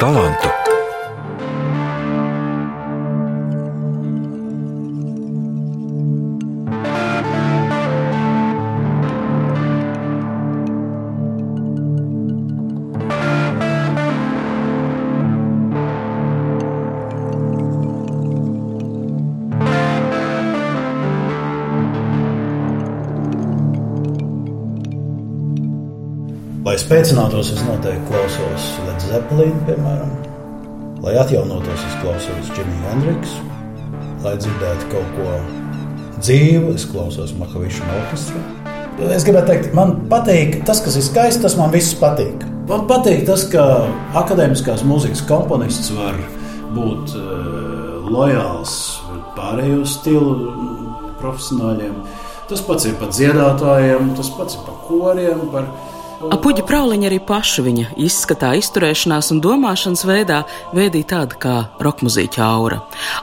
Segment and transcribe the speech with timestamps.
[0.00, 0.48] talantu.
[26.60, 28.29] Lai spēcinātos, es noteikti klausos
[29.10, 30.10] Led Zeppelin, piemēram.
[31.02, 33.32] Lai atjaunotos, es klausos Jimmy Hendrix.
[34.22, 35.32] Lai dzirdētu kaut ko
[36.20, 38.42] dzīvu, es klausos Makaviču orķestrā.
[39.10, 42.44] Es gribētu teikt, man patīk tas, kas ir skaists, tas man viss patīk.
[42.70, 43.66] Man patīk tas, ka
[44.20, 46.14] akadēmiskās mūzikas komponists var
[46.76, 48.76] būt uh, lojāls
[49.34, 50.36] pārējo stilu
[51.18, 51.98] profesionāļiem.
[52.52, 55.48] Tas pats ir par dziedātājiem, tas pats ir par koriem.
[55.50, 55.66] Par
[56.20, 60.42] Apuģi Prauliņa arī paša viņa izskatā, izturēšanās un domāšanas veidā
[60.76, 62.82] veidīja tāda kā rokmuzīķa aura.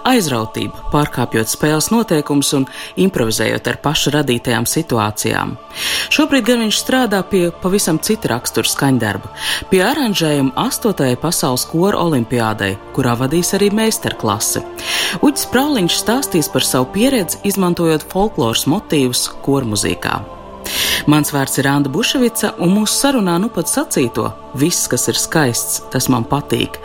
[0.09, 2.65] Aizrautība, pārkāpjot spēles noteikumus un
[2.97, 5.53] improvizējot ar paša radītajām situācijām.
[6.09, 9.29] Šobrīd gan viņš strādā pie pavisam cita rakstura skaņdarba,
[9.69, 11.11] pie aranžējuma 8.
[11.21, 14.63] pasaules kora olimpiādai, kurā vadīs arī meistarklase.
[15.21, 20.36] Uģis Prauliņš stāstīs par savu pieredzi, izmantojot folkloras motīvus kormuzīkā.
[21.07, 24.29] Mans vārds ir Anna Buševica, un mūsu sarunā nu pat sacīto:
[24.59, 26.79] viss, kas ir skaists, tas man patīk.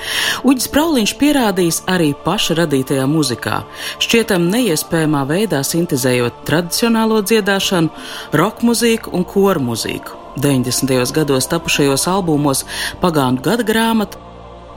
[0.47, 3.63] Uģis Prauliņš pierādījis arī paša radītajā muzikā,
[4.03, 7.93] šķietam neiespējamā veidā sintēzējot tradicionālo dziedāšanu,
[8.39, 10.19] roka mūziku un koru mūziku.
[10.37, 11.13] 90.
[11.13, 12.65] gados tapušajos albumos
[13.03, 14.32] Pagānu gada grāmata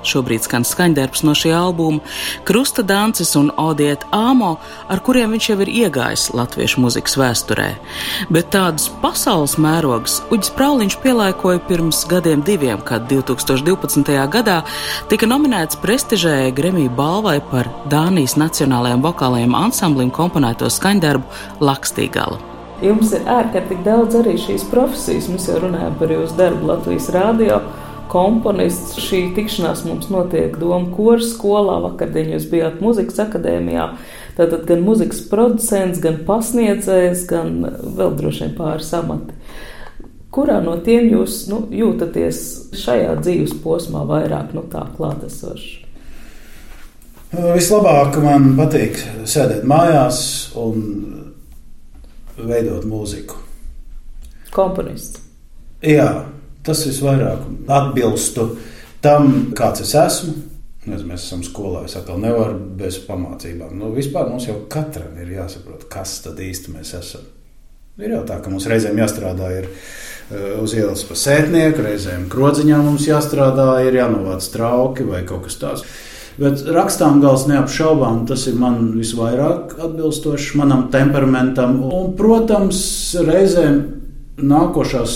[0.06, 2.04] Šobrīd skan skaņdarbs no šī albuma,
[2.46, 4.56] Krusta dances un Odiet Āmo,
[4.92, 7.68] ar kuriem viņš jau ir iegājis latviešu muzikas vēsturē.
[8.30, 14.16] Bet tādus pasaules mērogus Uģis Prauliņš pielāgoja pirms gadiem diviem, kad 2012.
[14.32, 14.62] gadā
[15.12, 22.42] tika nominēts prestižējai Gremija balvai par Dānijas nacionālajiem vokālajiem ansamblim komponēto skaņdarbu Lakstīgala.
[22.84, 25.30] Jums ir ārkārtīgi daudz arī šīs profesijas.
[25.32, 27.62] Mēs jau runājam par jūsu darbu Latvijas Rādio
[28.12, 28.98] komponists.
[29.02, 31.78] Šī tikšanās mums notiek Doma koras skolā.
[31.84, 33.88] Vakardien jūs bijāt muzikas akadēmijā.
[34.36, 37.56] Tātad gan muzikas producents, gan pasniedzējs, gan
[37.98, 39.38] vēl droši vien pāris amati.
[40.36, 42.40] Kurā no tiem jūs nu, jūtaties
[42.76, 45.86] šajā dzīves posmā vairāk nu, klātesoši?
[47.36, 50.20] Vislabāk man patīk sēdēt mājās
[50.60, 50.84] un
[52.36, 53.40] veidot mūziku.
[54.56, 55.24] Komponists.
[55.84, 56.26] Jā,
[56.66, 58.50] Tas visvairāk atbilstu
[59.06, 60.34] tam, kāds es esmu.
[60.86, 63.74] Nezinu, mēs esam skolā, es atkal nevaru bez pamācībām.
[63.80, 67.24] Nu, vispār mums jau katram ir jāsaprot, kas tad īsti mēs esam.
[68.02, 72.82] Ir jau tā, ka mums reizēm jāstrādā ir uh, uz ielas pa sētnieku, reizēm krodziņā
[72.86, 75.86] mums jāstrādā, ir jānovāc trauki vai kaut kas tāds.
[76.36, 81.78] Bet rakstām gals neapšaubām, tas ir man visvairāk atbilstoši manam temperamentam.
[81.88, 82.82] Un, protams,
[83.24, 83.80] reizēm
[84.44, 85.16] nākošās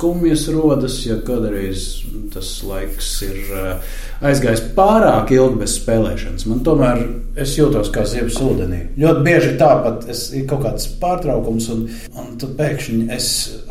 [0.00, 2.00] skumjas rodas, ja kādreiz
[2.32, 6.46] tas laiks ir eh, aizgājis pārāk ilgi bez spēlēšanas.
[6.48, 7.02] Man tomēr
[7.42, 8.78] es jūtos kā zivs ūdenī.
[9.00, 11.82] Ļoti bieži tāpat ir kaut kāds pārtraukums, un,
[12.14, 13.26] un tad pēkšņi es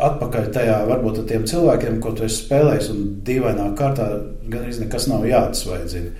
[0.10, 4.12] atpakaļ tajā varbūt ar tiem cilvēkiem, ko tu esi spēlējis, un dīvainā kārtā
[4.52, 6.14] gan arī nekas nav jāatsvaidzina.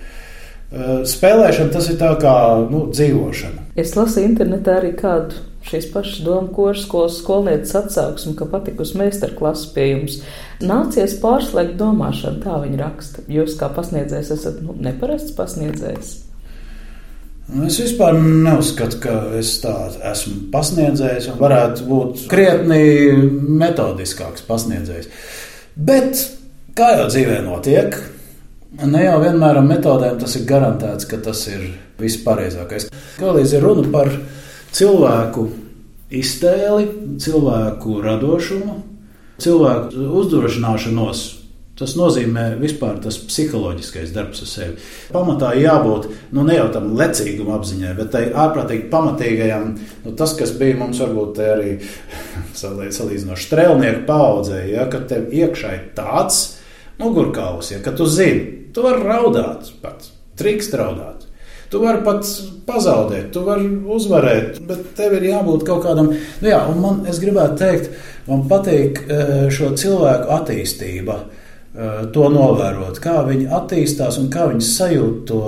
[0.70, 2.34] Eh, spēlēšana tas ir tā kā
[2.72, 3.68] nu, dzīvošana.
[3.78, 9.68] Es lasīju internetā arī kādu šīs pašas domu koras skolas skolnieces atsauksmi, ka patikusi meistarklasa
[9.74, 10.20] pie jums.
[10.64, 13.24] Nācies pārslēgt domāšanu, tā viņa raksta.
[13.30, 16.16] Jūs kā pasniedzējs esat nu, neparasts pasniedzējs.
[17.50, 22.82] Nu, es vispār neuzskatu, ka es tādu esmu pasniedzējis un varētu būt krietni
[23.58, 25.10] metodiskāks pasniedzējs.
[25.74, 26.22] Bet,
[26.78, 27.96] kā jau dzīvē notiek,
[28.86, 31.66] ne jau vienmēr metodēm tas ir garantēts, ka tas ir
[32.00, 32.86] vispareizākais.
[33.18, 34.12] Galvenais ir runa par
[34.76, 35.48] cilvēku
[36.10, 36.88] iztēli,
[37.22, 38.80] cilvēku radošumu,
[39.42, 41.26] cilvēku uzdrošināšanos.
[41.80, 44.74] Tas nozīmē vispār tas psiholoģiskais darbs ar sevi.
[45.14, 49.70] Pamatā jābūt nu, ne jau tam lecīgam apziņai, bet tai ārprātīgi pamatīgajam.
[50.04, 51.78] Nu, tas, kas bija mums varbūt arī
[52.60, 56.42] salīdzinoši strēlnieku paudzē, ja, kad tev iekšā ir tāds
[57.00, 61.19] mugurkauls, ja, ka tu zini, tu vari raudāt pats, drīkst raudāt.
[61.70, 62.26] Tu vari pat
[62.66, 66.10] pazaudēt, tu vari uzvarēt, bet tev ir jābūt kaut kādam.
[66.42, 67.92] Nu jā, un man, es gribētu teikt,
[68.26, 69.20] man patīk e,
[69.54, 75.44] šo cilvēku attīstība, e, to novērot, kā viņi attīstās un kā viņi sajūt to.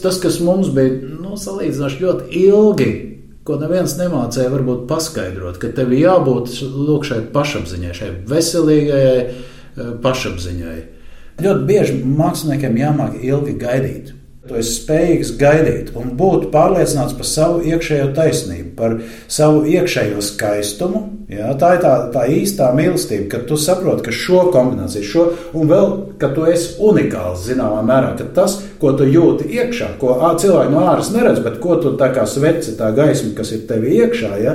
[0.00, 2.90] Tas, kas mums bija nu, salīdzinoši ļoti ilgi,
[3.44, 10.78] ko neviens nemācīja, varbūt paskaidrot, ka tev jābūt lūk, šai pašapziņai, šai veselīgajai e, pašapziņai
[11.38, 14.14] Ļoti bieži māksliniekiem jāmāk ilgi gaidīt.
[14.48, 18.94] Tu esi spējīgs gaidīt un būt pārliecināts par savu iekšējo taisnību, par
[19.28, 21.02] savu iekšējo skaistumu.
[21.28, 25.68] Jā, tā ir tā, tā īstā mīlestība, kad tu saproti, ka šo kombināciju, šo un
[25.68, 25.92] vēl,
[26.22, 30.86] ka tu esi unikāls zināmā mērā, ka tas, ko tu jūti iekšā, ko cilvēki no
[30.94, 34.54] āras neredz, bet ko tu tā kā sveci, tā gaisma, kas ir tevi iekšā, ja,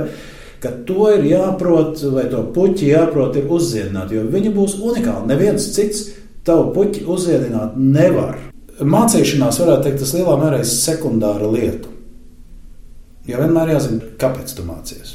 [0.64, 5.28] ka to ir jāprot, vai to puķi jāprot ir uzziedināt, jo viņi būs unikāli.
[5.30, 6.08] Neviens cits
[6.42, 8.40] tavu puķi uzziedināt nevar
[8.82, 11.90] mācīšanās, varētu teikt, tas lielā mērā ir sekundāra lieta.
[13.28, 15.14] Jo vienmēr jāzina, kāpēc tu mācies.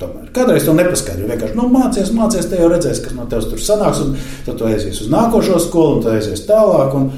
[0.00, 0.30] Tomēr.
[0.34, 1.28] Kādreiz to nepaskaidro.
[1.30, 4.00] Vienkārši nu, mācies, mācies, te jau redzēs, kas no tevis tur sanāks,
[4.46, 6.96] tad tu aizies uz nākošo skolu, un tu aizies tālāk.
[6.98, 7.12] Un,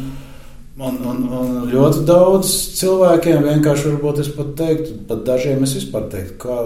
[0.77, 6.05] un, un, un ļoti daudz cilvēkiem vienkārši, varbūt es pat teiktu, pat dažiem es vispār
[6.12, 6.59] teiktu, ka,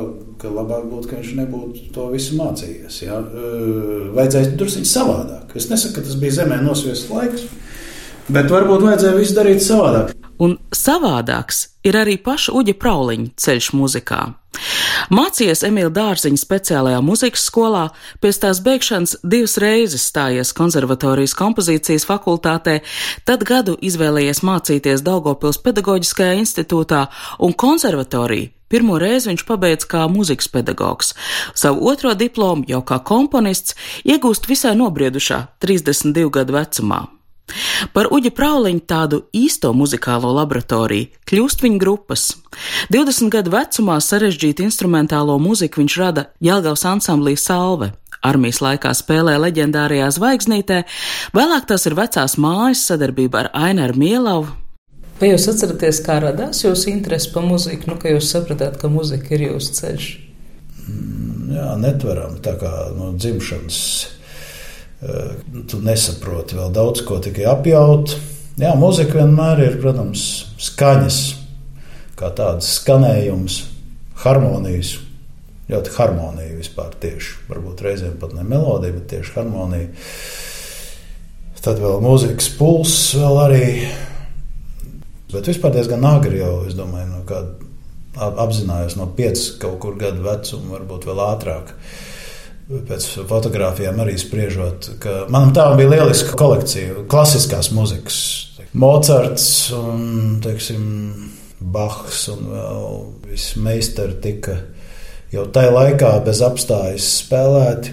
[0.42, 3.00] ka labāk būtu, ka viņš nebūtu to visu mācījies.
[3.04, 3.22] Ja?
[4.18, 5.54] Vajadzēja drusku savādāk.
[5.54, 7.46] Es nesaku, ka tas bija zemē nosviests laiks.
[8.30, 10.12] Bet varbūt vajadzēja visu darīt savādāk.
[10.40, 14.20] Un savādāks ir arī paša Uģa Prauliņa ceļš muzikā.
[15.10, 17.88] Mācījies Emīļa Dārziņa speciālajā muzikas skolā,
[18.22, 22.78] pēc tās beigšanas divas reizes stājies konservatorijas kompozīcijas fakultātē,
[23.26, 27.04] tad gadu izvēlējies mācīties Daugopils pedagoģiskajā institūtā
[27.46, 31.08] un konservatoriju Pirmo reizi viņš pabeidz kā mūzikas pedagogs.
[31.58, 33.74] Savu otro diplomu jau kā komponists
[34.06, 37.08] iegūst visai nobriedušā 32 gadu vecumā.
[37.94, 42.30] Par Uģa Prauliņu tādu īsto muzikālo laboratoriju kļūst viņa grupas.
[42.92, 47.92] 20 gadu vecumā sarežģītu instrumentālo muziku viņš rada Jelgavas ansamblī Salve.
[48.20, 50.82] Armijas laikā spēlē leģendārajā zvaigznītē,
[51.32, 54.52] vēlāk tas ir vecās mājas sadarbība ar Aināru Mielavu.
[55.20, 59.36] Vai jūs atceraties, kā radās jūsu interese par muziku, nu, ka jūs sapratāt, ka muzika
[59.36, 60.06] ir jūsu ceļš?
[60.84, 64.19] Mm, jā, netveram tā kā no dzimšanas Eh,
[65.00, 68.16] tu nesaproti vēl daudz ko tikai apjaut.
[68.60, 70.24] Jā, mūzika vienmēr ir, protams,
[70.60, 71.20] skaņas,
[72.20, 73.62] kā tāds skanējums,
[74.24, 74.98] harmonijas.
[75.70, 77.46] Ļoti harmonija vispār tieši.
[77.48, 79.88] Varbūt reizēm pat ne melodija, bet tieši harmonija.
[81.60, 83.66] Tad vēl mūzikas pulss vēl arī.
[85.30, 90.24] Bet vispār diezgan agri jau, es domāju, no kāda apzinājos no 5 kaut kur gadu
[90.26, 91.70] vecuma, varbūt vēl ātrāk.
[91.70, 92.09] Uh,
[92.70, 98.20] pēc fotografijām arī spriežot, ka manam tēvam bija lieliska kolekcija klasiskās muzikas.
[98.78, 100.84] Mocards un, teiksim,
[101.60, 102.84] Bahs un vēl
[103.28, 104.54] visi meistari tika
[105.34, 107.92] jau tajā laikā bez apstājas spēlēti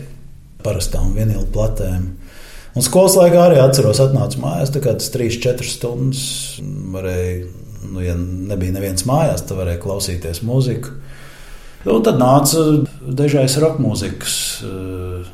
[0.64, 2.06] parastām vinilu platēm.
[2.78, 6.24] Un skolas laikā arī atceros, atnācu mājās, tā kā tas 3-4 stundas
[6.94, 7.48] varēja,
[7.90, 10.94] nu, ja nebija neviens mājās, tad varēja klausīties mūziku.
[11.88, 12.64] Un tad nāca
[13.08, 15.28] dažais roka mūzikas eh,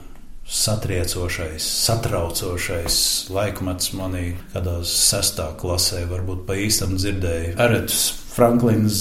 [0.53, 2.97] satriecošais, satraucošais
[3.33, 8.03] laikmets manī, kādā sestā klasē, varbūt pa īstam dzirdēju Aretus
[8.33, 8.99] Franklins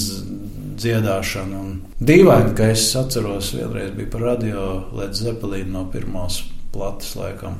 [0.79, 1.61] dziedāšanu.
[2.03, 4.65] Dīvaini, ka es atceros, vienreiz bija par radio
[4.97, 6.41] Led Zeppelin no pirmās
[6.73, 7.59] plates laikam.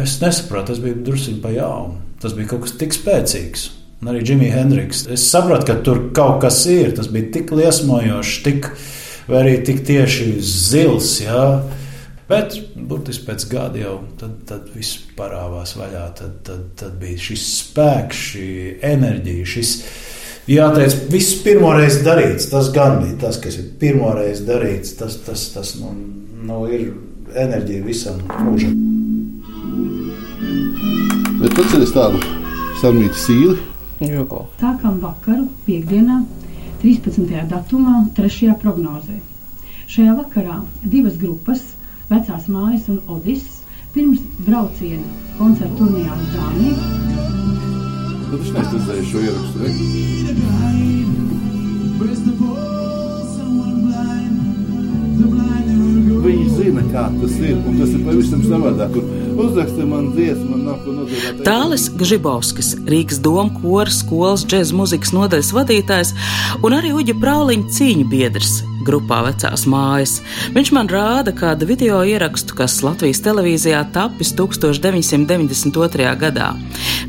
[0.00, 2.00] Es nesapratu, tas bija druskuļi pa jaunu.
[2.22, 3.70] Tas bija kaut kas tik spēcīgs
[4.02, 5.04] un arī Džimija Hendriks.
[5.14, 6.92] Es sapratu, ka tur kaut kas ir.
[6.96, 8.68] Tas bija tik liesmojošs, tik,
[9.28, 11.14] vai arī tik tieši zils.
[11.22, 11.44] Jā.
[12.30, 16.06] Bet burtiski pēc gada jau tad, tad viss parādījās vaļā.
[16.18, 18.48] Tad, tad, tad bija šis spēks, šī
[18.92, 19.48] enerģija.
[19.54, 19.72] Šis,
[20.50, 22.48] Jāteic, viss pirmoreiz darīts.
[22.50, 24.96] Tas gan bija tas, kas ir pirmoreiz darīts.
[24.98, 25.92] Tas, tas, tas nu,
[26.46, 26.88] nu, ir
[27.38, 28.78] enerģija visam mūžam.
[31.42, 32.22] Bet atceries tādu
[32.78, 33.58] sarmītu sīli,
[34.02, 34.46] Jugo.
[34.58, 36.20] Sākām vakaru, piekdienā,
[36.82, 37.46] 13.
[37.46, 38.56] datumā, 3.
[38.58, 39.20] prognozē.
[39.86, 41.62] Šajā vakarā divas grupas,
[42.10, 43.44] vecās mājas un Odis,
[43.94, 45.06] pirms brauciena
[45.38, 46.76] koncerta turnīrā uz Dāniju.
[48.32, 49.56] Bet es neizredzēju šo ierakstu.
[49.62, 50.22] Viņi
[56.92, 58.98] kā tas ir, un tas ir pavisam savādāk.
[59.32, 61.44] Uzraksti man dziesmu, man nav ko nodziedāt.
[61.46, 66.12] Tālis Gžibovskis, Rīgas doma koras skolas džēzus muzikas nodaļas vadītājs
[66.62, 70.16] un arī Uģa Prauliņa cīņu biedrs grupā Vecās mājas.
[70.56, 76.12] Viņš man rāda kādu video ierakstu, kas Latvijas televīzijā tapis 1992.
[76.20, 76.52] gadā.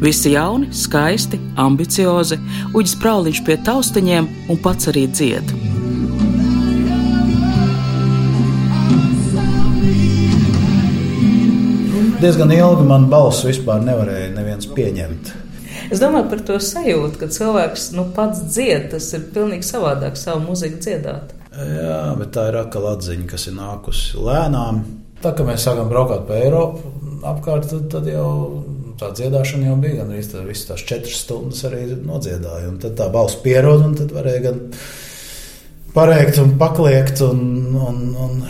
[0.03, 2.39] Visi jauni, skaisti, ambiciozi,
[2.73, 5.72] Uģis Prauliņš pie taustiņiem un pats arī dzied.
[12.23, 15.31] Diezgan ilgi man balss vispār nevarēja neviens pieņemt.
[15.91, 20.45] Es domāju par to sajūtu, ka cilvēks nu, pats dzied, tas ir pilnīgi savādāk savu
[20.47, 21.33] muziku dziedāt.
[21.53, 24.83] Jā, bet tā ir atkal atziņa, kas ir nākusi lēnām.
[25.23, 26.93] Tā kā mēs sākam braukt pa Eiropu
[27.27, 28.29] apkārt, tad, tad jau
[28.99, 32.69] tā dziedāšana jau bija gan arī tā, visas tās četras stundas arī nodziedāja.
[32.71, 34.61] Un tad tā balss pierod, un tad varēja gan
[35.95, 37.23] parēkt un pakliegt.
[37.27, 37.43] Un,
[37.79, 38.41] un, un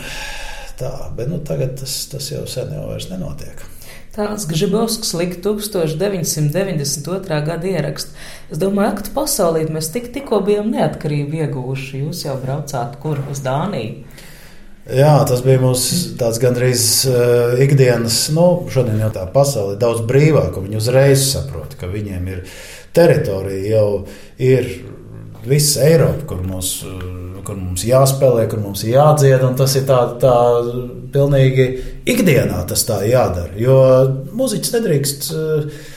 [0.80, 0.92] tā.
[1.16, 3.62] Bet nu, tagad tas, tas jau sen jau vairs nenotiek.
[4.14, 7.40] Tāds Gžibovskis lika 1992.
[7.48, 8.14] gada ierakstu.
[8.52, 12.04] Es domāju, ka pasaulē mēs tik, tikko bijām neatkarību ieguvuši.
[12.04, 14.04] Jūs jau braucāt kur uz Dāniju.
[14.84, 20.02] Jā, tas bija mūsu tāds gandrīz uh, ikdienas, nu, šodien jau tā pasaule ir daudz
[20.04, 20.60] brīvāka.
[20.60, 22.42] Viņi uzreiz saprot, ka viņiem ir
[22.94, 23.86] teritorija, jau
[24.36, 24.68] ir
[25.48, 26.74] visa Eiropa, kur, mūs,
[27.46, 29.44] kur mums jāspēlē, kur mums jādzied.
[29.58, 30.36] Tas ir tā, tā
[31.14, 31.68] pilnīgi
[32.10, 33.52] ikdienā tas tā jādara.
[33.60, 33.76] Jo
[34.36, 35.28] muzeķis nedrīkst.
[35.34, 35.92] Uh,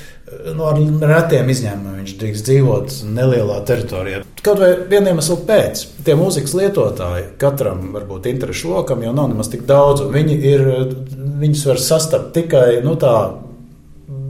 [0.56, 4.22] no ar retiem izņēmumiem viņš drīkst dzīvot nelielā teritorijā.
[4.44, 9.52] Kaut vai vienam iemeslam pēc, tie mūzikas lietotāji katram varbūt interešu lokam jau nav nemaz
[9.54, 10.66] tik daudz, un viņi ir,
[11.44, 13.16] viņus var sastapt tikai nu, tā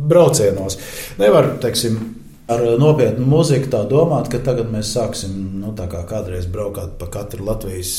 [0.08, 0.78] braucienos.
[1.20, 1.98] Nevar, teiksim,
[2.52, 7.10] ar nopietnu mūziku tā domāt, ka tagad mēs sāksim, nu, tā kā kādreiz braukāt pa
[7.12, 7.94] katru Latvijas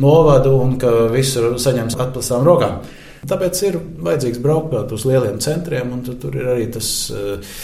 [0.00, 2.82] novadu un ka visur saņems atplasām rokām.
[3.22, 7.58] Tāpēc ir vajadzīgs braukt uz lieliem centriem, un tur ir arī tas uh,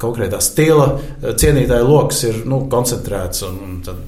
[0.00, 0.86] konkrētā stila
[1.20, 3.42] cienītāja lokus, ir nu, koncentrēts.
[3.44, 4.00] Un, un tad,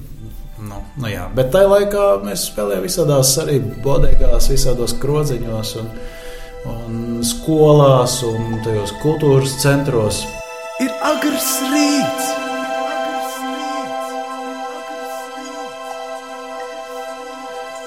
[0.65, 1.27] nu, nu jā.
[1.37, 5.93] Bet tajā laikā mēs spēlējām visādās arī bodegās, visādos krodziņos, un,
[6.73, 10.25] un skolās un tajos kultūras centros.
[10.79, 12.29] Ir agrs rīts!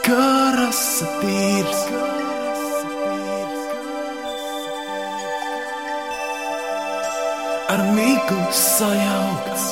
[0.07, 1.87] Karasa tīrs!
[7.73, 9.67] ar mīklu sajaukts.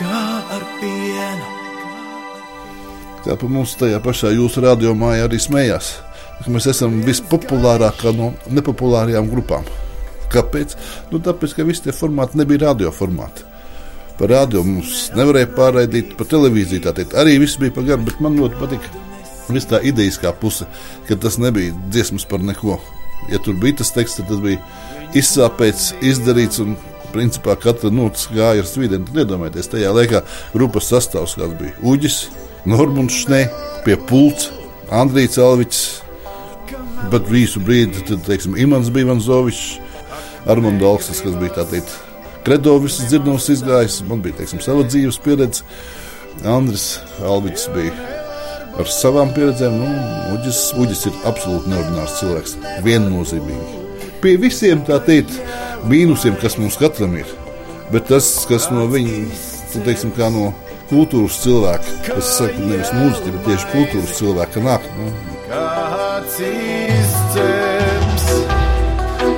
[0.00, 0.22] Kā
[0.56, 1.50] ar pienu.
[3.22, 5.92] Pa mums tajā pašā jūsu radiomājā arī smējās,
[6.44, 9.68] ka mēs esam vispopulārākā no nepopulārajām grupām.
[10.32, 10.76] Kāpēc?
[11.12, 13.48] Nu, tāpēc, ka visi tie formāti nebija radioformāti.
[14.18, 17.16] Par radio mums nevarēja pārraidīt, pa televīziju tā teikt.
[17.18, 19.02] Arī viss bija pa garu, bet man ļoti patika
[19.50, 20.66] Viss tā idejiskā puse,
[21.08, 22.78] ka tas nebija dziesmas par neko.
[23.30, 24.60] Ja tur bija tas teksts, tad tas bija
[25.18, 26.76] izsāpēts, izdarīts un
[27.12, 29.04] principā katra notis gāja ar svīdiem.
[29.08, 30.22] Tad iedomājieties, tajā laikā
[30.54, 32.22] grupas sastāvs kāds bija Uģis,
[32.68, 33.42] Normons Šnē,
[33.86, 34.50] pie pults,
[34.92, 35.82] Andrijs Alvičs,
[37.10, 39.80] bet visu brīdi, tad, teiksim, Imants bija Vanzovičs,
[40.50, 41.98] Armando Alkstis, kas bija tā teikt,
[42.46, 45.66] Kredovis dzirdams izgājis, man bija, teiksim, sava dzīves pieredze,
[46.48, 47.92] Andris Alvičs bija
[48.80, 49.76] ar savām pieredzēm.
[49.78, 49.88] Nu,
[50.34, 52.56] Uģis, Uģis ir absolūti neordinārs cilvēks.
[52.86, 53.80] Viennozīmīgi.
[54.22, 55.34] Pie visiem tā teikt,
[55.90, 57.28] mīnusiem, kas mums katram ir.
[57.92, 59.26] Bet tas, kas no viņa,
[59.74, 60.52] teiksim, kā no
[60.92, 64.90] kultūras cilvēka, es saku, nevis mūziķi, bet tieši kultūras cilvēka nāk.
[64.98, 65.31] Nu.
[65.52, 68.26] Kāds izceps,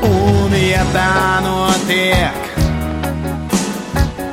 [0.07, 1.17] un ja tā
[1.49, 2.49] notiek,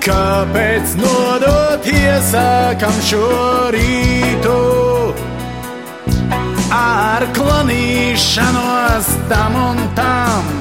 [0.06, 3.28] kāpēc nodot iesākam šo
[3.74, 4.60] rītu?
[6.72, 10.52] ar klanīšanos tam un tam.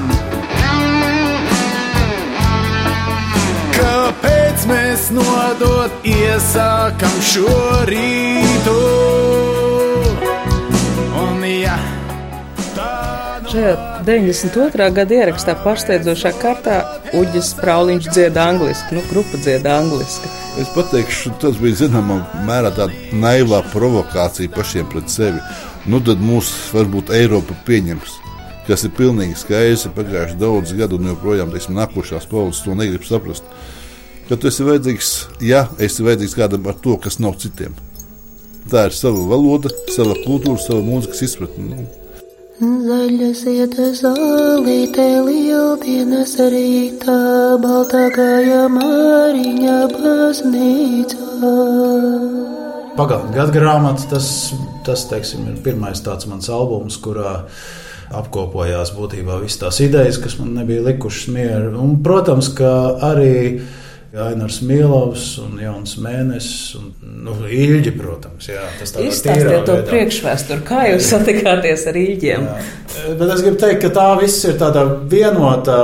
[3.77, 7.55] Kāpēc mēs nodot iesākam šo
[7.89, 8.79] rītu?
[13.51, 14.85] Šajā 92.
[14.95, 16.77] gada ierakstā pārsteidzošā kārtā
[17.19, 20.29] Uģis Prauliņš dzieda angliski, nu, grupa dzieda angliski.
[20.61, 25.43] Es pateikšu, tas bija zināmā mērā tāda naivā provokācija pašiem pret sevi
[25.89, 28.17] nu tad mūs varbūt Eiropa pieņems.
[28.67, 33.05] Kas ir pilnīgi skaidrs, ir pagājuši daudz gadu, un joprojām teiksim, nākošās paudzes to negrib
[33.07, 33.47] saprast.
[34.29, 37.73] Ka tu esi vajadzīgs, ja esi vajadzīgs kādam ar to, kas nav citiem.
[38.69, 41.65] Tā ir sava valoda, sava kultūra, sava mūzikas izpratne.
[41.73, 42.00] Nu.
[42.61, 47.15] Zaļas iet zālītē, lieldienas rītā,
[47.57, 51.53] baltā gāja māriņa baznīcā.
[52.99, 54.27] Pagātnē gada grāmata, tas,
[54.85, 57.39] tas teiksim, ir pirmais tāds mans albums, kurā
[58.13, 61.73] apkopojās būtībā visas tās idejas, kas man nebija likušas mieru.
[61.81, 62.75] Un, protams, ka
[63.09, 63.57] arī
[64.11, 66.89] Ainars Mīlovs un Jauns Mēnesis un
[67.23, 68.49] nu, Ilģi, protams.
[68.51, 72.43] Jā, tas tā Izstāstiet to priekšvēsturi, kā jūs satikāties ar Ilģiem.
[72.49, 73.13] Jā.
[73.21, 75.77] Bet es gribu teikt, ka tā viss ir tāda vienota,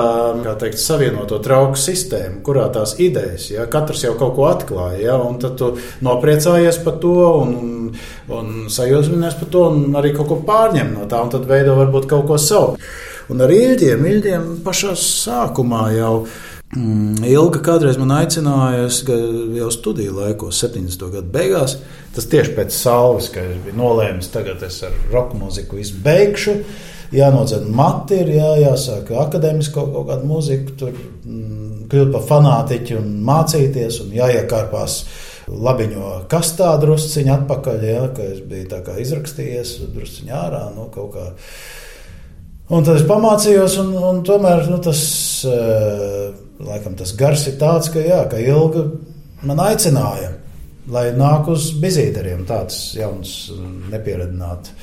[0.44, 5.16] kā teikt, savienoto trauku sistēma, kurā tās idejas, ja katrs jau kaut ko atklāja, ja,
[5.24, 5.72] un tad tu
[6.04, 7.16] nopriecājies par to
[7.46, 7.56] un,
[8.28, 12.12] un sajūsminies par to un arī kaut ko pārņem no tā, un tad veido varbūt
[12.12, 12.76] kaut ko savu.
[13.32, 16.14] Un ar īļģiem, īļģiem pašā sākumā jau
[16.76, 18.90] Ilga kādreiz man aicināja,
[19.56, 21.06] jau studiju laikos, 70.
[21.14, 21.78] gadu beigās.
[22.16, 26.58] Tas tieši pēc salves, ka es biju nolēmis, tagad es ar roka mūziku izbeigšu.
[27.16, 33.00] Jānodzen mati, ir jā, jāsāk akadēmiski kaut, kaut kādu mūziku, tur mm, kļūt par fanātiķu
[33.00, 35.00] un mācīties un jāiekārpās
[35.48, 41.14] labiņo kastā drusciņā atpakaļ, jā, ka es biju tā kā izrakstījies drusciņā ārā, nu kaut
[41.16, 41.30] kā.
[42.68, 45.00] Un tad es pamācījos, un, un tomēr nu, tas.
[45.48, 48.88] Uh, Laikam tas gars ir tāds, ka, jā, ka ilga
[49.46, 50.32] man aicināja,
[50.90, 52.48] lai nāk uz bizīteriem.
[52.50, 53.34] Tāds jauns,
[53.92, 54.74] nepieredināta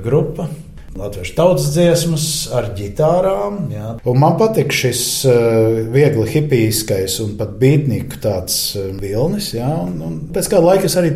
[0.00, 0.48] grupa.
[0.96, 2.24] Latviešu tautas dziesmas
[2.56, 3.58] ar ģitārām.
[3.70, 3.90] Jā.
[4.10, 9.52] Un man patīk šis uh, viegli hipijskais un pat beatniku tāds uh, vilnis.
[9.54, 11.12] Jā, un, un pēc kāda laika es arī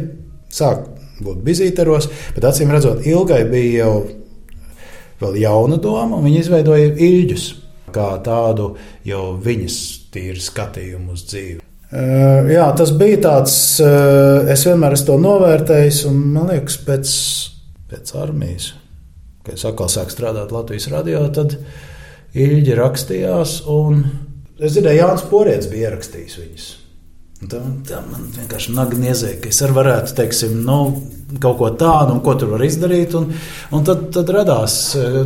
[0.53, 0.93] sāku
[1.25, 2.07] būt bizīteros,
[2.37, 3.97] bet acīm redzot, ilgai bija jau
[5.25, 7.51] vēl jauna doma, un viņi izveidoja īģus
[7.95, 8.73] kā tādu
[9.07, 9.79] jau viņas
[10.15, 11.61] tīru skatījumu uz dzīvi.
[11.95, 17.13] Uh, jā, tas bija tāds, uh, es vienmēr esmu to novērtējis, un man liekas, pēc,
[17.93, 18.73] pēc armijas,
[19.47, 21.59] kad es atkal sāku strādāt Latvijas radio, tad
[22.35, 24.01] Ilģi rakstījās, un
[24.59, 26.65] es dzirdēju, Jānis Porēds bija ierakstījis viņas.
[27.51, 30.79] Tā, tā man vienkārši nagniezēja, ka es arī varētu, teiksim, nu,
[31.43, 33.15] kaut ko tādu, un ko tur var izdarīt.
[33.19, 33.31] Un,
[33.75, 34.81] un tad, tad radās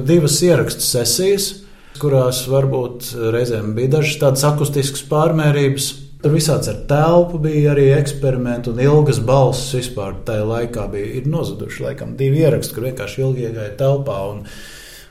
[0.08, 1.50] divas ierakstu sesijas
[1.98, 5.88] kurās varbūt reizēm bija dažas tādas akustiskas pārmērības.
[6.22, 11.84] Tur visāds ar telpu bija arī eksperimenti, un ilgas balss vispār tajā laikā bija nozuduši.
[11.87, 14.42] Laikam divi ieraksti, kur vienkārši ilgi iegāja telpā un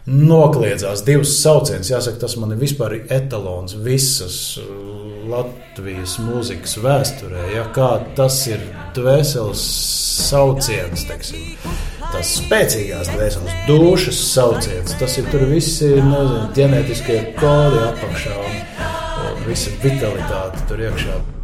[0.07, 1.91] nokliedzās divas sauciens.
[1.93, 4.57] Jāsaka, tas man ir vispār etalons visas
[5.27, 7.43] Latvijas mūzikas vēsturē.
[7.55, 8.63] Ja, kā tas ir
[8.95, 9.63] dvēseles
[10.27, 11.55] sauciens, teiksim
[12.13, 14.95] tās spēcīgās dvēseles, dušas sauciens.
[14.99, 18.61] Tas ir tur visi nezinu, ģenētiskie kodi apakšā un,
[19.27, 21.19] un visa vitalitāte tur iekšā.-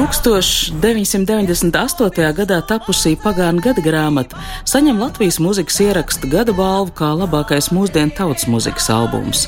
[0.00, 2.32] 1998.
[2.32, 8.46] gadā tapusī pagānu gada grāmata saņem Latvijas mūzikas ierakstu gada balvu kā labākais mūsdienu tautas
[8.48, 9.42] mūzikas albums.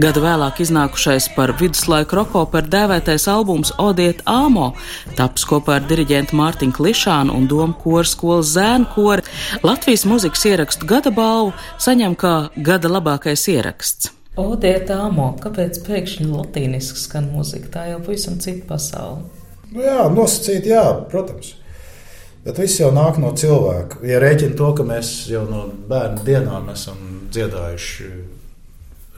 [0.00, 4.72] Gadu vēlāk iznākušais par viduslaiku rokoperu dēvētais albums Odiet Āmo
[5.18, 9.20] taps kopā ar diriģentu Mārtiņu Klišānu un Domu koru skolas zēnu koru.
[9.66, 14.14] Latvijas mūzikas ierakstu gada balvu saņem kā gada labākais ieraksts.
[14.40, 17.68] Odiet Āmo, kāpēc pēkšņi latīniski skan mūzika?
[17.76, 19.39] Tā jau pavisam cita pasaule.
[19.70, 21.54] Nu, jā, nosacīt, jā, protams.
[22.44, 24.00] Bet viss jau nāk no cilvēka.
[24.08, 28.08] Ja rēķina to, ka mēs jau no bērnu dienām esam dziedājuši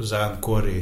[0.03, 0.81] zēnu korī.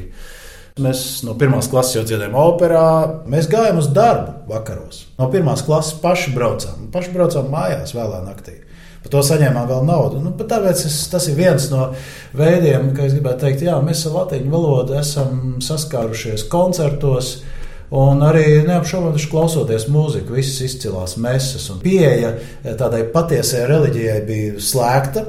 [0.80, 2.86] Mēs no pirmās klases jau dziedājām operā.
[3.28, 5.04] Mēs gājām uz darbu vakaros.
[5.18, 6.88] No pirmās klases paši braucām.
[6.94, 8.56] Paši braucām mājās vēlā naktī.
[9.04, 10.20] Par to saņēmām vēl naudu.
[10.24, 11.90] Nu, tāpēc es, tas ir viens no
[12.36, 17.38] veidiem, kā es gribētu teikt, jā, mēs ar latviešu valodu esam saskārušies koncertos.
[17.90, 22.36] Un arī neapšaubāmi klausoties mūziku, visas izcilās mesas un pieeja
[22.78, 25.24] tādai patiesai reliģijai bija slēgta.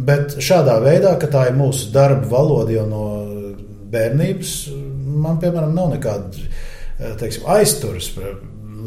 [0.00, 3.04] Bet šādā veidā, ka tā ir mūsu darba valoda jau no
[3.92, 4.54] bērnības,
[5.20, 8.38] man, piemēram, nav nekāda teiksim, aizturas par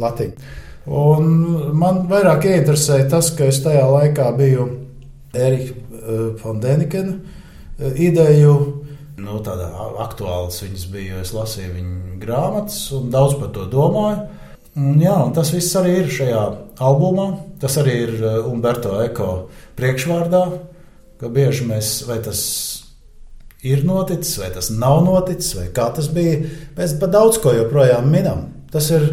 [0.01, 0.49] latīņu.
[0.85, 1.29] Un
[1.77, 4.67] man vairāk ieinteresēja tas, ka es tajā laikā biju
[5.33, 5.85] Erika
[6.41, 7.15] Fondenikena
[7.79, 8.55] eh, ideju
[9.21, 9.69] nu, tādā
[10.03, 14.25] aktuāls viņas bija, es lasīju viņa grāmatas un daudz par to domāju.
[14.75, 16.41] Un, jā, un tas viss arī ir šajā
[16.83, 17.29] albumā.
[17.61, 19.47] Tas arī ir uh, Umberto Eko
[19.79, 20.41] priekšvārdā,
[21.21, 22.41] ka bieži mēs vai tas
[23.65, 26.43] ir noticis, vai tas nav noticis, vai kā tas bija.
[26.75, 28.49] Mēs par daudz ko joprojām minam.
[28.73, 29.07] Tas ir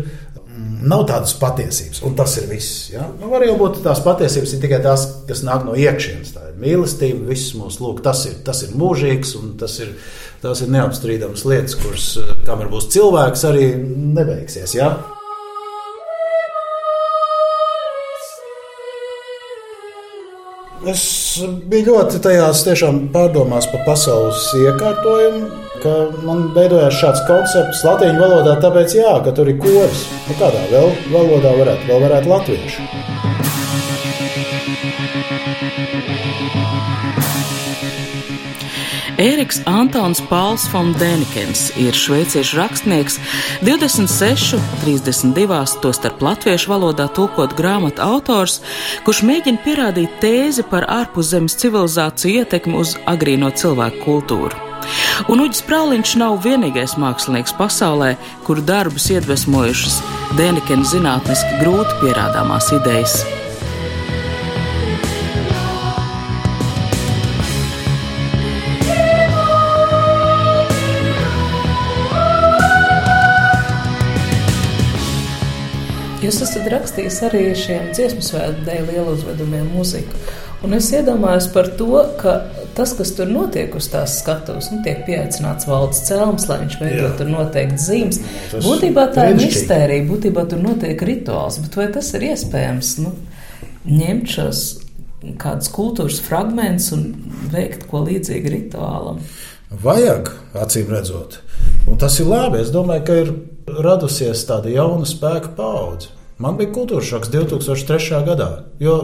[0.82, 2.90] Nav tādas patiesības, un tas ir viss.
[2.92, 3.06] Ja?
[3.20, 6.34] Nu, var jau būt tās patiesības, tikai tās, kas nāk no iekšienes.
[6.34, 9.94] Tā ir mīlestība, viss mūs lūk, tas ir, tas ir mūžīgs, un tas ir,
[10.42, 12.10] tās ir neapstrīdamas lietas, kuras,
[12.48, 13.66] kamēr būs cilvēks, arī
[14.18, 14.76] nebeigsies.
[14.76, 14.92] Ja?
[20.90, 21.02] Es
[21.70, 22.64] biju ļoti tajās
[23.14, 25.44] pārdomās par pasaules iekārtojumu,
[25.82, 25.92] ka
[26.26, 30.08] man veidojās šāds koncepts latviešu valodā, tāpēc, jā, ka tur ir koris.
[30.26, 33.31] Nu, kādā vēl valodā varētu, vēl varētu latviešu.
[39.22, 43.20] Ēriks Antons Pauls von Dēnikens ir šveiciešu rakstnieks,
[43.62, 48.56] 26, 32, tostarp latviešu valodā tulkot grāmatu autors,
[49.06, 54.58] kurš mēģina pierādīt tēzi par ārpuszemes civilizāciju ietekmi uz agrīno cilvēku kultūru.
[55.30, 58.16] Un Uģis Prāliņš nav vienīgais mākslinieks pasaulē,
[58.48, 60.00] kuru darbus iedvesmojušas
[60.40, 63.20] Dēnikena zinātniski grūti pierādāmās idejas.
[76.32, 80.20] Jūs esat rakstījis arī šiem dziesmu dēļ lielu uzvedumiem mūziku.
[80.64, 82.38] Un es iedomājos par to, ka
[82.72, 87.20] tas, kas tur notiek uz tās skatuves, nu, tiek pieaicināts valsts cēlums, lai viņš veidot
[87.20, 88.20] tur noteikti zīmes.
[88.48, 93.12] Tas Būtībā tā ir mistērija, būtībā tur notiek rituāls, bet vai tas ir iespējams nu,
[93.90, 94.62] ņemt šos
[95.42, 97.04] kādus kultūras fragmentus un
[97.52, 99.20] veikt ko līdzīgu rituālam?
[99.84, 100.32] Vajag,
[100.64, 101.42] acīm redzot.
[101.92, 102.64] Un tas ir labi.
[102.64, 103.36] Es domāju, ka ir
[103.84, 106.21] radusies tāda jauna spēka paudze.
[106.42, 108.16] Man bija kultūras šoks 2003.
[108.26, 108.48] gadā,
[108.82, 108.96] jo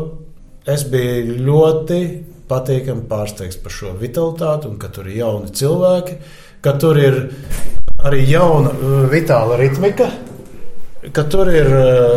[0.67, 1.99] es biju ļoti
[2.51, 6.17] patīkami pārsteigts par šo vitalitāti, un ka tur ir jauni cilvēki,
[6.65, 7.19] ka tur ir
[8.09, 10.09] arī jauna uh, vitāla ritmika,
[11.15, 12.17] ka tur ir uh,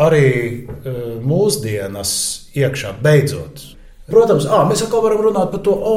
[0.00, 2.14] arī uh, mūsdienas
[2.56, 3.66] iekšā beidzot.
[4.08, 5.96] Protams, à, mēs atkal varam runāt par to, o,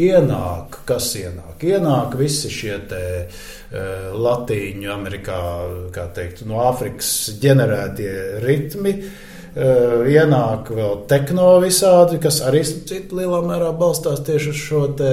[0.00, 1.60] ienāk, kas ienāk.
[1.68, 5.42] Ienāk visi šie te, uh, Latīņu, Amerikā,
[5.92, 7.12] kā teikt, no Āfrikas
[7.42, 8.14] ģenerētie
[8.46, 8.96] ritmi.
[9.52, 15.12] Uh, ienāk vēl tehno visādi, kas arī citu lielā mērā balstās tieši uz šo te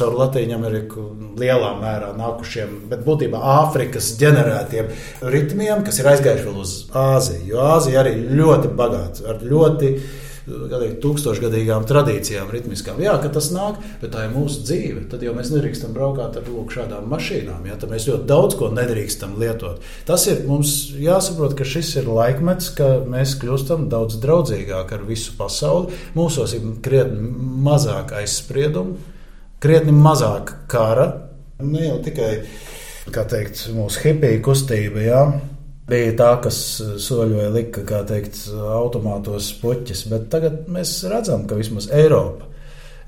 [0.00, 4.88] caur Latīņu Ameriku lielā mērā nākušiem, bet būtībā Āfrikas ģenerētiem
[5.28, 7.50] ritmiem, kas ir aizgājuši vēl uz Āziju.
[7.52, 9.98] Jo Āzija arī ļoti bagāta ar ļoti
[10.46, 13.00] teikt, tūkstošgadīgām tradīcijām, ritmiskām.
[13.02, 15.06] Jā, ka tas nāk, bet tā ir mūsu dzīve.
[15.10, 17.66] Tad jau mēs nedrīkstam braukāt ar lūk, šādām mašīnām.
[17.66, 19.82] Jā, tad mēs ļoti daudz ko nedrīkstam lietot.
[20.08, 25.34] Tas ir mums jāsaprot, ka šis ir laikmets, ka mēs kļūstam daudz draudzīgāki ar visu
[25.38, 25.98] pasauli.
[26.18, 27.26] Mūsos ir krietni
[27.66, 29.00] mazāk aizspriedumu,
[29.62, 31.10] krietni mazāk kara.
[31.64, 32.32] Ne jau tikai
[33.10, 35.02] teikt, mūsu hipiju kustība.
[35.02, 35.20] Jā
[35.86, 36.58] bija tā, kas
[37.02, 42.48] soļoja lika, kā teikt, automātos puķis, bet tagad mēs redzam, ka vismaz Eiropa,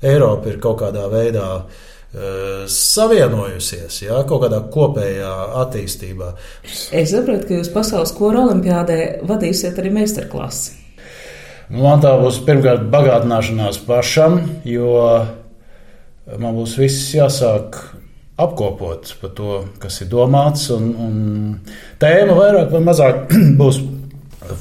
[0.05, 5.33] Eiropa ir kaut kādā veidā uh, savienojusies, jā, kaut kādā kopējā
[5.65, 6.33] attīstībā.
[6.65, 10.77] Es saprotu, ka jūs pasaules kora olimpiādē vadīsiet arī meistarklasi.
[11.69, 14.95] Nu, Man tā būs pirmkārt bagātināšanās pašam, jo
[16.41, 17.77] man būs viss jāsāk
[18.39, 20.69] apkopot par to, kas ir domāts.
[20.75, 21.15] Un, un
[22.01, 23.81] tēma vairāk vai mazāk būs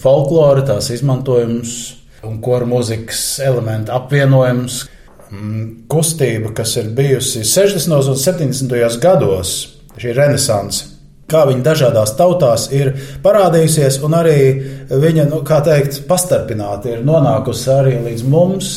[0.02, 1.78] folklore, tās izmantojums
[2.26, 4.84] un kora mūzikas elementu apvienojums.
[5.28, 7.92] Mm, Kustība, kas ir bijusi 60.
[8.12, 9.00] un 70.
[9.02, 9.50] gados,
[10.00, 10.86] šī renesanse,
[11.28, 14.38] kā viņa dažādās tautās ir parādījusies, un arī
[14.88, 18.72] viņa, nu, kā teikt, pastarpināti ir nonākusi arī līdz mums.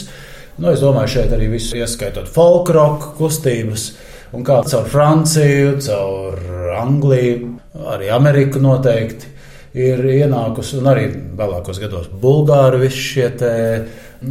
[0.60, 3.94] Nu, es domāju, šeit arī visu ieskaitot folkroku kustības.
[4.32, 6.40] Un kā caur Franciju, caur
[6.80, 7.52] Angliju,
[7.92, 9.28] arī Ameriku noteikti
[9.76, 11.06] ir ienākusi, un arī
[11.38, 13.30] vēlākos gados Bulgāri visi šie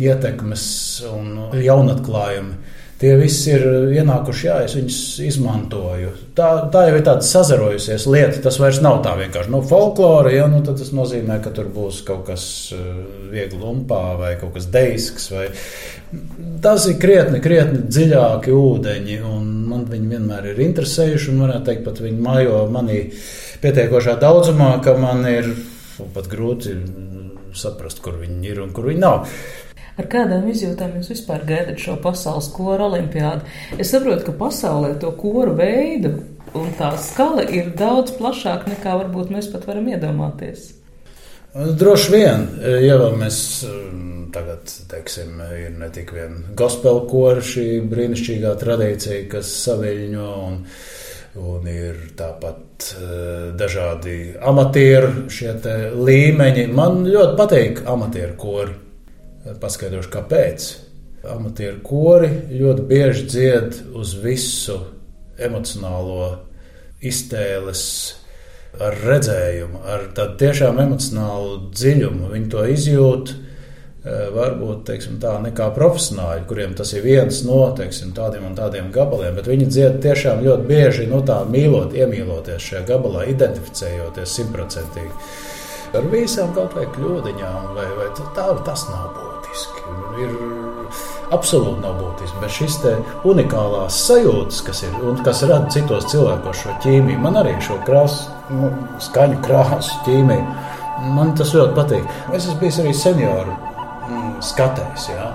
[0.01, 0.67] ietekmes
[1.11, 2.77] un jaunatklājumi.
[3.01, 3.63] Tie visi ir
[3.97, 6.11] ienākuši, jā, es viņus izmantoju.
[6.37, 8.43] Tā, tā jau ir tāda sazarojusies lieta.
[8.45, 10.35] Tas vairs nav tā vienkārši nu, folklore.
[10.35, 12.45] Ja, nu, tas nozīmē, ka tur būs kaut kas
[13.33, 15.31] viegli lumpā vai kaut kas deisks.
[15.33, 15.49] Vai...
[16.61, 21.37] Tas ir krietni, krietni dziļāki ūdeņi, un man viņi vienmēr ir interesējuši.
[21.41, 23.01] Varētu teikt, pat viņi mājo manī
[23.63, 25.53] pietiekošā daudzumā, ka man ir
[26.15, 26.77] pat grūti
[27.57, 29.29] saprast, kur viņi ir un kur viņi nav.
[30.01, 33.45] Ar kādām izjūtām jūs vispār gaidat šo pasaules koru olimpiādu?
[33.77, 36.15] Es saprotu, ka pasaulē to koru veidu
[36.57, 40.80] un tā skala ir daudz plašāka nekā varbūt mēs pat varam iedomāties.
[41.55, 42.45] Droši vien,
[42.85, 43.37] ja vēl mēs
[44.31, 50.61] tagad, teiksim, ir ne tik vien gospel kora, šī brīnišķīgā tradīcija, kas saviļņo un,
[51.43, 52.93] un ir tāpat
[53.59, 55.27] dažādi amatieru
[55.99, 56.69] līmeņi.
[56.71, 58.79] Man ļoti patīk amatieru kori.
[59.61, 60.71] Paskaidrošu, kāpēc.
[61.35, 64.79] Amatieru kori ļoti bieži dzied uz visu
[65.41, 66.31] emocionālo
[67.03, 67.83] iztēles,
[68.79, 72.31] ar redzējumu, ar tādu tiešām emocionālu dziļumu.
[72.35, 73.33] Viņi to izjūt.
[74.01, 79.35] Varbūt teiksim, tā nekā profesionāļi, kuriem tas ir viens no teiksim, tādiem un tādiem gabaliem,
[79.37, 85.13] bet viņi dzied tiešām ļoti bieži no tā mīlot, iemīloties šajā gabalā, identificējoties simtprocentīgi.
[86.01, 89.85] Ar visām kaut vai kļūdiņām, vai, vai tā, tas nav būtiski.
[90.25, 90.35] Ir
[91.35, 92.41] absolūti nav būtiski.
[92.43, 92.79] Bet šis
[93.29, 98.31] unikālās sajūtas, kas ir un kas rada citos cilvēkos šo ķīmiju, man arī šo krāsu,
[98.55, 100.59] nu, skaņu krāsu ķīmiju,
[101.17, 102.13] man tas ļoti patīk.
[102.33, 105.09] Es esmu bijis arī senioru mm, skatējs.
[105.15, 105.31] Ja?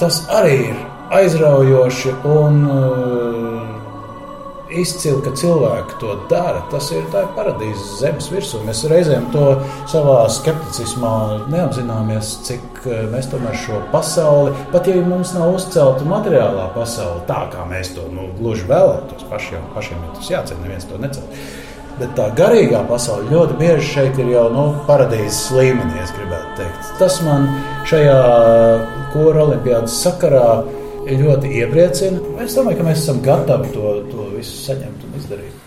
[0.00, 3.79] Tas arī ir aizraujoši un uh,
[4.72, 6.62] izcili, ka cilvēki to dara.
[6.72, 8.62] Tas ir paradīzes zemes virsū.
[8.66, 9.46] Mēs reizēm to
[9.90, 11.14] savā skepticismā
[11.50, 17.42] neapzināmies, cik eh, mēs tomēr šo pasauli, pat ja mums nav uzcelta materiālā pasaule, tā
[17.52, 21.26] kā mēs to nu, gluži vēlētos, pašiem, pašiem ir tas jāceļ, neviens to necel.
[22.00, 26.92] Bet tā garīgā pasaule ļoti bieži šeit ir jau nu, paradīzes līmenī, es gribētu teikt.
[27.00, 27.48] Tas man
[27.90, 28.20] šajā
[29.12, 30.62] kora olimpiādas sakarā
[31.18, 32.20] ļoti iepriecina.
[32.44, 35.58] Es domāju, ka mēs esam gatavi to, to visu saņemt un izdarīt.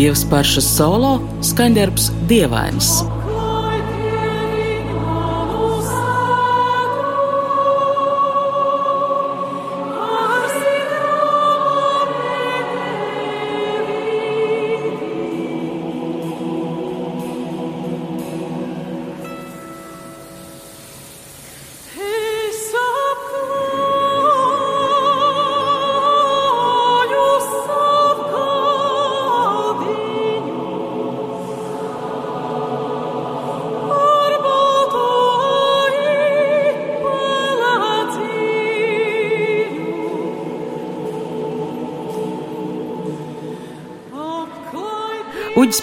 [0.00, 3.00] Ievas paršas solo skaņdarbs Dievainis.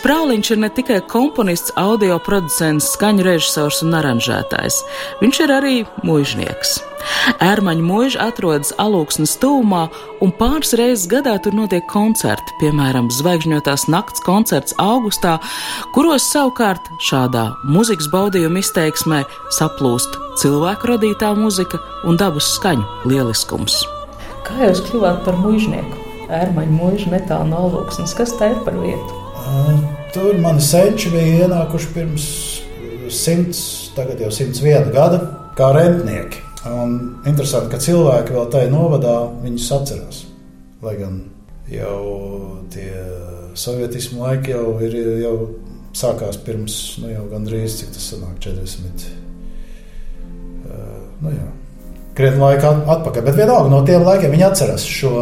[0.08, 4.78] Uģis Prāliņš ir ne tikai komponists, audio producents, skaņu režisors un aranžētājs.
[5.20, 5.74] Viņš ir arī
[6.08, 6.78] mūžnieks.
[7.44, 9.82] Ērmaņa mūža atrodas alūksnes tūmā,
[10.24, 15.42] un pāris reizes gadā tur notiek koncerti, piemēram, Zvaigžņotās nakts koncerts augustā,
[15.92, 19.26] kuros savukārt šādā muzikas baudījuma izteiksmē
[19.60, 23.84] saplūst cilvēku radītā muzika un dabas skaņu lieliskums.
[24.48, 26.00] Kā jūs kļuvāt par mūžnieku?
[26.32, 28.16] Ērmaņa mūža netālu no alūksnes.
[28.16, 29.97] Kas tā ir par vietu?
[30.18, 32.24] Tur mani senči bija ienākuši pirms
[33.14, 33.58] simts,
[33.94, 35.18] tagad jau 101 gada,
[35.54, 36.40] kā rentnieki.
[36.74, 36.96] Un
[37.30, 39.12] interesanti, ka cilvēki vēl tajā novadā
[39.44, 40.24] viņus atcerās.
[40.82, 41.20] Lai gan
[41.70, 42.00] jau
[42.74, 42.90] tie
[43.62, 45.36] sovietismu laiki jau ir jau
[45.94, 49.06] sākās pirms nu, jau gandrīz tas sanāk 40.
[50.66, 51.46] Uh, nu, jā.
[52.18, 55.14] Krietni laika atpakaļ, bet vienalga no tiem laikiem viņi atceras šo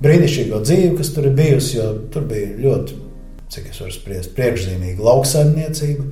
[0.00, 1.84] brīnišķīgo dzīvi, kas tur ir bijusi.
[2.14, 2.98] Tur bija ļoti
[3.52, 6.06] cik es varu spriest, priekšzīmīga lauksaimniecība,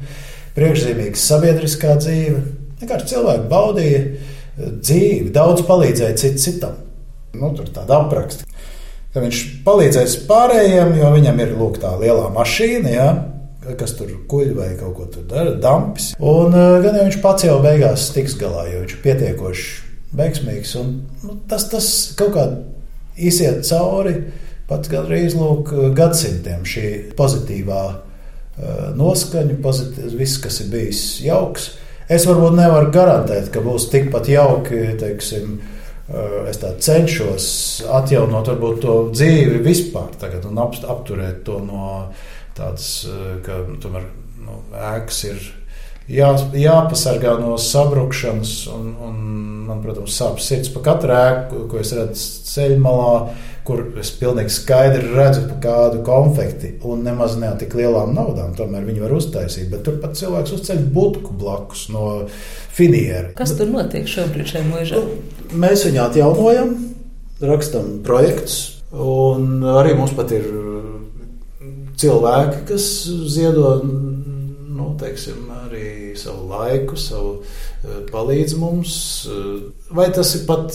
[0.57, 2.41] priekšzīmīga sabiedriskā dzīve.
[2.81, 4.19] Vienkārši cilvēki baudīja eh,
[4.81, 6.77] dzīvi, daudz palīdzēja cits citam.
[7.37, 8.47] Nu, tur tāda apraksta.
[9.13, 13.09] Ka viņš palīdzēs pārējiem, jo viņam ir lūk, tā lielā mašīna, ja,
[13.81, 16.13] kas tur kuģi vai kaut ko tur dara, dampis.
[16.21, 19.69] Un eh, gan jau viņš pats jau beigās tiks galā, jo viņš ir pietiekoši
[20.17, 20.75] veiksmīgs.
[20.81, 22.49] Un, nu, tas, tas kaut kā
[23.17, 24.17] iziet cauri
[24.71, 27.99] pat gandrīz lūk, gadsimtiem šī pozitīvā uh,
[28.99, 31.73] noskaņa, pozitīv, viss, kas ir bijis jauks.
[32.11, 37.49] Es varbūt nevaru garantēt, ka būs tikpat jauki, teiksim, uh, es cenšos
[37.99, 41.93] atjaunot varbūt, to dzīvi vispār tagad, un ap, apturēt to no
[42.59, 44.11] tādas, uh, ka tomēr
[44.43, 44.61] nu,
[44.95, 45.47] ēkas ir
[46.11, 48.55] jā, jāpasargā no sabrukšanas.
[48.75, 49.21] Un, un
[49.67, 53.13] man, protams, sāp sirds par katru ēku, ko es redzu ceļu malā
[53.67, 58.55] kur es pilnīgi skaidri redzu kādu konfekti un nemaz ne tik lielām naudām.
[58.57, 62.07] Tomēr viņi var uztaisīt, bet turpat cilvēks uzceļ būtku blakus no
[62.77, 63.33] finiera.
[63.39, 65.03] Kas tur notiek šobrīd šajā mūžā?
[65.03, 66.73] Nu, mēs viņu atjaunojam,
[67.43, 68.61] rakstam projektus,
[68.93, 70.47] un arī mums pat ir
[72.01, 72.87] cilvēki, kas
[73.33, 78.97] ziedo nu, teiksim, arī savu laiku, savu eh, palīdz mums.
[79.91, 80.75] Vai tas ir pat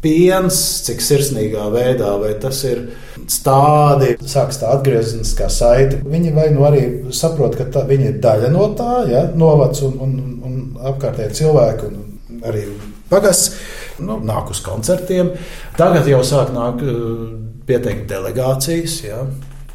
[0.00, 2.86] piens, cik sirsnīgā veidā, vai tas ir
[3.30, 6.00] stādi, sākas tā atgriezeniskā saite.
[6.06, 6.84] Viņi vai nu arī
[7.16, 10.56] saprot, ka tā, viņi ir daļa no tā, ja, novads un, un, un
[10.92, 12.64] apkārtēji cilvēki un arī
[13.10, 13.54] pagasts.
[14.00, 15.34] Nu, nāk uz koncertiem.
[15.76, 17.26] Tagad jau sāk nāk uh,
[17.68, 18.94] pieteikt delegācijas.
[19.04, 19.24] Ja.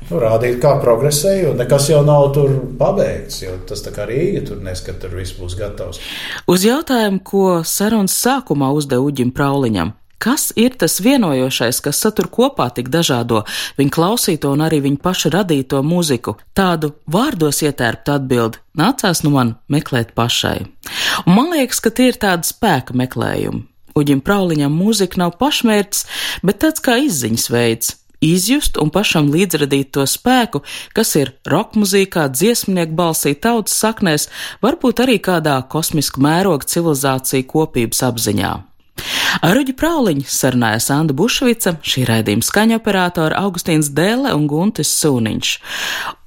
[0.05, 3.43] Nu, rādīt, kā progresēja, un nekas jau nav tur pabeigts.
[3.69, 6.01] Tas tā kā Rīga tur neskat, tur viss būs gatavs.
[6.49, 9.93] Uz jautājumu, ko sarunas sākumā uzdeva Uģim Prauliņam,
[10.25, 13.43] kas ir tas vienojošais, kas satur kopā tik dažādo
[13.77, 16.35] viņa klausīto un arī viņa paša radīto mūziku.
[16.57, 20.65] Tādu vārdos ietērptu atbildi nācās nu man meklēt pašai.
[21.25, 23.65] Un man liekas, ka tie ir tādi spēka meklējumi.
[23.95, 26.01] Uģim Prauliņam mūzika nav pašmērķis,
[26.43, 30.65] bet tāds kā izziņas veids, izjust un pašam līdzradīt to spēku,
[30.97, 34.27] kas ir roka mūzīkā, dziesmnieku balsī, tautas saknēs,
[34.65, 38.55] varbūt arī kādā kosmiska mēroga civilizācija kopības apziņā.
[39.45, 45.51] Ar Uģi Prauliņu sarunājas Anna Bušvica, šī raidījuma skaņa operātora Augustīns Dēle un Guntis Sūniņš.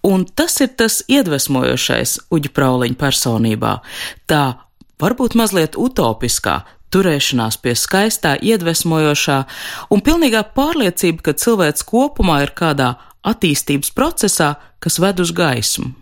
[0.09, 3.79] Un tas ir tas iedvesmojošais Uģi Prauliņa personībā.
[4.29, 4.43] Tā
[5.01, 6.61] varbūt mazliet utopiskā,
[6.93, 9.39] turēšanās pie skaistā, iedvesmojošā
[9.93, 12.95] un pilnīgā pārliecība, ka cilvēks kopumā ir kādā
[13.29, 15.93] attīstības procesā, kas ved uz gaismu.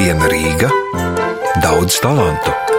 [0.00, 0.70] Viena Rīga,
[1.60, 2.69] daudz talantu.